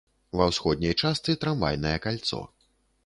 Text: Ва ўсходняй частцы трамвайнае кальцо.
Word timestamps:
Ва 0.39 0.45
ўсходняй 0.51 0.95
частцы 1.03 1.35
трамвайнае 1.43 1.95
кальцо. 2.07 2.41